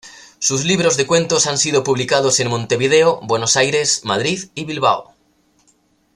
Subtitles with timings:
[0.39, 5.13] Sus libros de cuentos han sido publicados en Montevideo, Buenos Aires, Madrid y Bilbao.